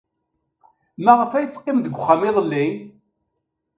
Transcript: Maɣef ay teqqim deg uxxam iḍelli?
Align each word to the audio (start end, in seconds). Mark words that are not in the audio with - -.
Maɣef 1.03 1.31
ay 1.33 1.47
teqqim 1.47 1.77
deg 1.81 1.95
uxxam 1.95 2.21
iḍelli? 2.29 2.65